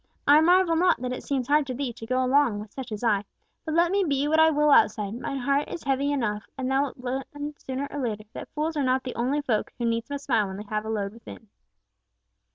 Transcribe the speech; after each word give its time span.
I 0.27 0.41
marvel 0.41 0.75
not 0.75 0.99
that 1.03 1.13
it 1.13 1.21
seems 1.21 1.47
hard 1.47 1.67
to 1.67 1.75
thee 1.75 1.93
to 1.93 2.07
go 2.07 2.25
along 2.25 2.59
with 2.59 2.71
such 2.71 2.91
as 2.91 3.03
I, 3.03 3.23
but 3.63 3.75
let 3.75 3.91
me 3.91 4.03
be 4.03 4.27
what 4.27 4.39
I 4.39 4.49
will 4.49 4.71
outside, 4.71 5.13
mine 5.13 5.37
heart 5.37 5.67
is 5.69 5.83
heavy 5.83 6.11
enough, 6.11 6.41
and 6.57 6.71
thou 6.71 6.91
wilt 6.97 7.27
learn 7.35 7.53
sooner 7.59 7.87
or 7.91 7.99
later, 7.99 8.23
that 8.33 8.49
fools 8.55 8.75
are 8.75 8.83
not 8.83 9.03
the 9.03 9.13
only 9.13 9.41
folk 9.43 9.71
who 9.77 9.85
needs 9.85 10.09
must 10.09 10.25
smile 10.25 10.47
when 10.47 10.57
they 10.57 10.63
have 10.71 10.85
a 10.85 10.89
load 10.89 11.13
within." 11.13 11.49